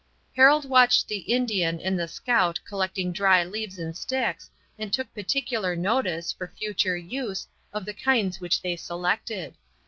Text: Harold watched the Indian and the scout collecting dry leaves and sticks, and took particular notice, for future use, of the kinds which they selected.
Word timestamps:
Harold 0.35 0.67
watched 0.67 1.07
the 1.07 1.19
Indian 1.19 1.79
and 1.79 1.99
the 1.99 2.07
scout 2.07 2.59
collecting 2.67 3.11
dry 3.13 3.43
leaves 3.43 3.77
and 3.77 3.95
sticks, 3.95 4.49
and 4.79 4.91
took 4.91 5.13
particular 5.13 5.75
notice, 5.75 6.31
for 6.31 6.47
future 6.47 6.97
use, 6.97 7.47
of 7.71 7.85
the 7.85 7.93
kinds 7.93 8.41
which 8.41 8.63
they 8.63 8.75
selected. 8.75 9.53